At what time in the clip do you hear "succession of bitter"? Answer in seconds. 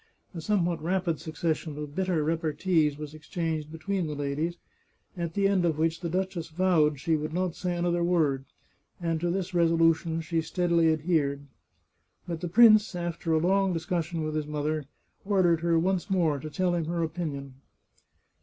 1.19-2.23